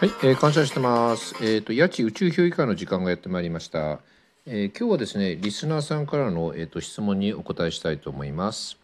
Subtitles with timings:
[0.00, 1.34] はい、えー、感謝してます。
[1.44, 4.00] えっ、ー、と、八地宇宙評議会の時間がやってまいりました。
[4.46, 8.78] えー、今日はですね、リスナーさんからの、えーと、質問にお答えしたいと思います。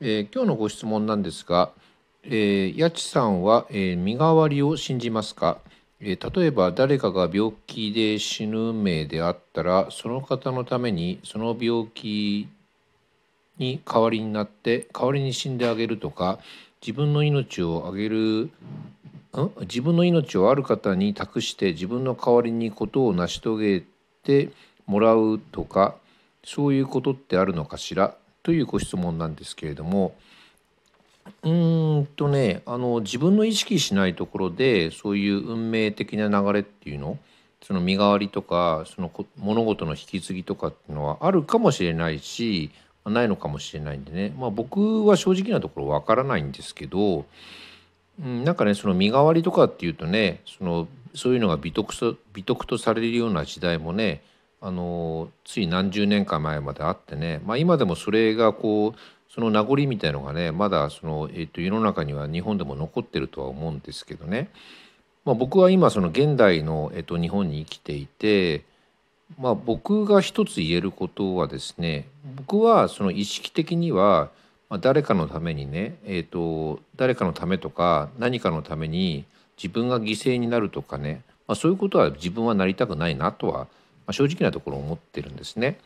[0.00, 1.70] え今日のご質問なんですが、
[2.22, 5.58] えー、八地さんは、え身代わりを信じますか、
[6.00, 12.48] え例えば誰かが病気で死ぬ命であったら、その方のためにその病気
[13.58, 16.38] に代わりになって代わりに死んであげるとか
[16.80, 18.50] 自分の命をあげる
[19.60, 23.82] 自分の命をある方に託して自分の代わりにことを成し遂げ
[24.22, 24.50] て
[24.86, 25.96] もらうとか
[26.44, 28.14] そういうことってあるのかしら？
[28.42, 30.14] というご質問なんですけれども。
[31.42, 37.18] うーんとねあの自分の意識しないところでそういう運命的な流れっていうの
[37.62, 42.70] その身代わりとかその物事の引き継ぎとかっていうのはあるかもしれないし
[43.06, 47.24] ないのかもしれないんでね、まあ、僕は正直なところわからないんですけど
[48.22, 54.22] うん、なんかねその身代わりとかっていうとねそのそういうのが美徳と美徳とされるような時代もね
[54.60, 64.48] あのつい何十年か前まであってね、まあ、今でもそれがこうその名残みたいのがねまだその、えー、と世の中には日本でも残ってるとは思うんですけどね、
[65.24, 68.64] まあ、僕は今その現代の、えー、と日本に生きていて、
[69.38, 72.06] まあ、僕が一つ言えることはですね
[72.36, 74.30] 僕はその意識的には
[74.68, 79.24] まあ、誰かのためにね、えーと、誰かのためとか何かのために
[79.56, 83.68] 自分が犠牲になるとかね、まあ、そういうことは自分はなりたくないなとは、ま
[84.08, 85.78] あ、正直なところ思ってるんですね。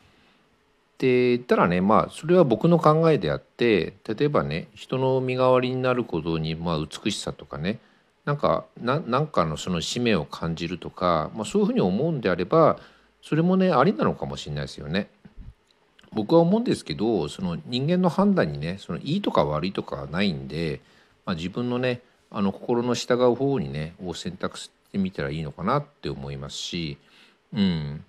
[0.98, 7.78] で言ったらねまあそれは僕の考えであって例えばね人の身代わりになることに、まあ、美しさとかね
[8.24, 12.78] なんかなんかのその使命を感じるとか、まあ、そういうふうに思うんであれば
[13.22, 15.08] それもねありなのかもしれないですよね。
[16.12, 20.80] 僕は思うんですけどその人間の判断にねそのいいとか悪いとかはないんで、
[21.26, 26.98] まあ、自分のねあの心の従う方にねを選択してみたらいいのかなって思いますし、
[27.54, 28.04] うん、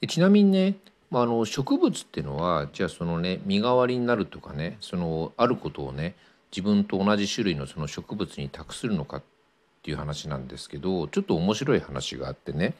[0.00, 0.76] でちなみにね、
[1.10, 6.14] まあ、あの植物っていうのはじゃあそのね身代わりになるとかねそのあることをね
[6.50, 9.22] 自分と同じ種類のその植物に託するのかっ
[9.82, 12.74] ていう話なんですけどちょっと面白い話があってね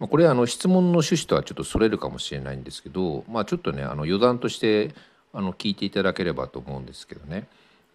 [0.00, 4.94] まあ、これあの質問の趣旨とはちょっとそれるかもしれないんですけど、まあ、ちょっとねあの余談として
[5.32, 7.46] あの聞いていただければと思うんですけどね、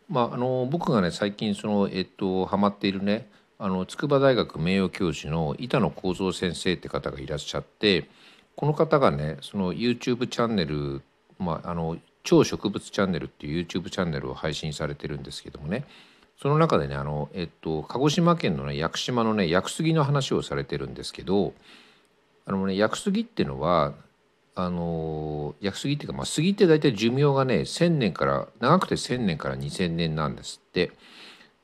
[0.07, 3.27] まあ、あの僕がね最近その、えっと、ハマっているね
[3.57, 8.07] あの筑波大学名誉教授の板野幸三先生って方がいらっしゃって
[8.55, 11.01] この方がねその YouTube チャンネル、
[11.39, 15.85] まあ、あの超植物チャンネルっていう YouTube チャンネルを配信されてるんですけどもね。
[16.37, 21.53] その中でねあの、えっと、鹿児島県のね屋久島のね屋久杉の話をされてるんですけど
[22.45, 23.93] あのね屋久杉っていうのは
[24.55, 30.91] あの屋久杉っていうか、まあ、杉って大体寿命がね1,000年から長くて1,000年から2,000年なんですって。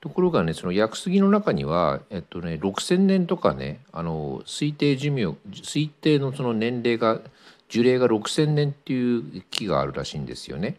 [0.02, 7.22] ところがねその屋久杉の中には、えっとね、6,000年とかねあの推定寿命推定のその年齢が
[7.70, 10.78] 樹齢が6,000年っていう木があるらしいんですよね。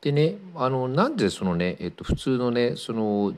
[0.00, 3.34] でねあのなんでそのね、えっと、普通のねその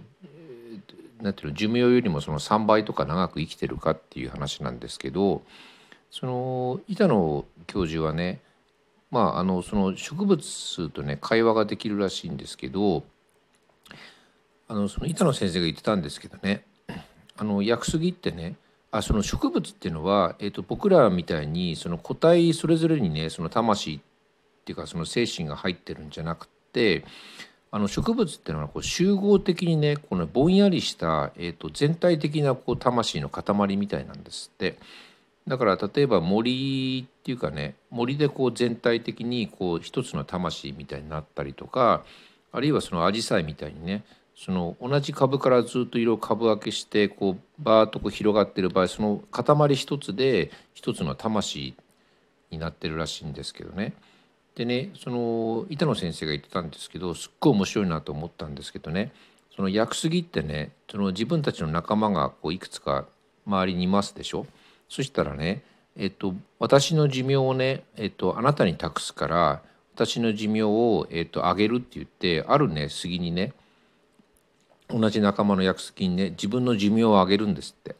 [1.21, 5.43] なんていうの寿命よりもその3倍とか長く生きてるかっていう話なんですけど
[6.11, 8.41] その板野教授はね
[9.11, 13.05] まああのその植物とね会話ができるらしいんですけど
[14.69, 16.65] あのその板野先生が言ってたんですけどね
[17.37, 18.57] あの屋久杉ってね
[18.91, 24.01] あその植物っていうのは、えーと、僕らみたいにその個体それぞれにねその魂っ
[24.65, 27.05] ていうかその精神が入ってるんじゃなくて
[27.71, 34.79] あの植物っていうのはこう集合的にねこのぼんやりした、えーと全体的なこう魂の塊みたいなんですって。
[35.49, 42.05] だから例えば森っていうかね森でこう全体的にこう一つの魂みたいになったりとか
[42.53, 44.05] あるいはそのアジサイみたいにね
[44.37, 51.75] その同じ株からずっと色を株分けしてこうバーッとこう広がってる場合その塊一つで一つの魂
[52.51, 53.95] になってるらしいんですけどね。
[54.55, 59.13] でねその板野先生が言ってたんですけどすっごい面白いなと思ったんですけどね
[59.55, 63.07] その屋久杉ってねその自分たちの仲間がこういくつか
[63.47, 64.47] 周りにいますでしょ。
[64.89, 65.63] そしたらね、
[65.97, 69.63] えっと、私の寿命をね、えっと、あなたに託すから
[69.95, 73.53] 私の寿命を、えっと、あげるって言ってあるね杉にね
[74.89, 77.97] 同じ仲間の約束にね自分の寿命をあげるんですって。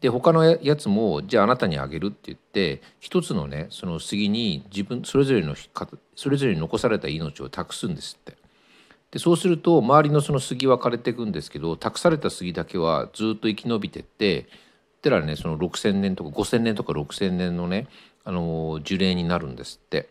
[0.00, 5.54] で他のやつもじゃああなたにあげるって言って一つのねその杉に自分それぞれの
[6.16, 8.36] それぞれに残された命を託すんですって。
[9.12, 14.46] でそうすると周りのその杉は枯れていくんですけど託された杉だけはずっと生き延びてって
[15.08, 17.88] ったらねその6,000年とか5,000年とか6,000年のね
[18.24, 20.08] あの樹齢になるんですって。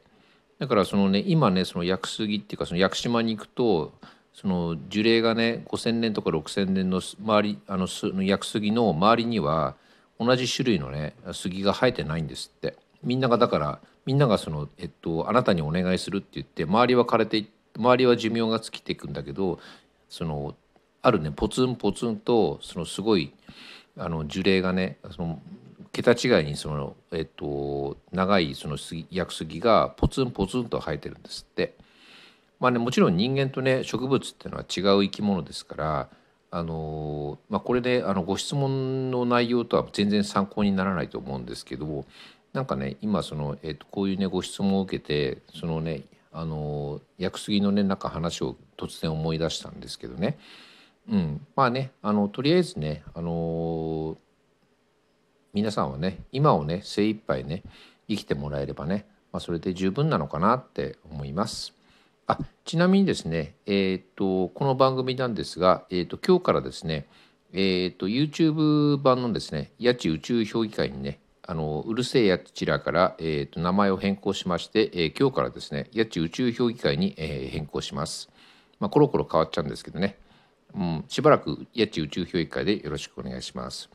[0.59, 3.93] だからそのね今ねその屋久杉っていうかその屋久島に行くと
[4.33, 7.87] その樹齢がね5,000年とか6,000年の周りあの
[8.21, 9.75] 屋久杉の周りには
[10.19, 12.75] 同じ種類のね杉が生えてないんですって。
[13.03, 17.45] みんながだからみんながその、えっと、あなたにお願いするって言って周りは枯れて
[17.77, 19.59] 周りは寿命が尽きていくんだけど
[20.09, 20.55] その
[21.01, 23.33] あるねポツンポツンとそのすごい
[23.97, 25.41] あの樹齢がねその
[25.91, 31.75] 桁違いにその、えっと、長いその杉屋久杉がポツンポツンと生えてるんですって。
[32.59, 36.09] まあねもちろん人間とね植物っていうのは違う生き物ですから
[36.53, 42.05] あのまあ、これであのご質問の内容とは全然参考にならないと思うんですけど
[42.51, 46.01] なんかね今その、えー、とこういうねご質問を受けてそのね
[46.33, 50.37] あの屋久杉のねなんか話を突然思い出したんですけどね、
[51.11, 54.17] うん、まあねあのとりあえずねあの
[55.53, 57.63] 皆さんはね今をね精一杯ね
[58.07, 61.73] 生きてもらえればね、まあ、それで十分なのかなって思います。
[62.27, 67.07] あちなみにですね、えーと、この番組なんですが、えーと、今日からですね、
[67.51, 78.29] えーと、YouTube 版のですね、八千宇宙評議会にね、あのうるせえやちらから、えー、と名前を変更しまして、えー、今日からですね、八千宇宙評議会に、えー、変更します。
[78.79, 80.17] まあ、コロコロ変わっちゃうんですけどね、
[80.75, 83.89] うん、しばらく家地宇宙評議会でよろしくお願いします。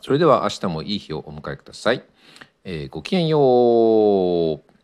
[0.00, 2.04] それでは明日もいい日をお迎えください。
[2.64, 4.75] えー、ごきげんよう。